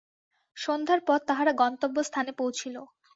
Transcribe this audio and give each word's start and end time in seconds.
সন্ধ্যার 0.57 1.01
পর 1.07 1.19
তাহারা 1.27 1.51
গন্তব্য 1.61 1.97
স্থানে 2.03 2.31
পৌঁছিল। 2.37 2.75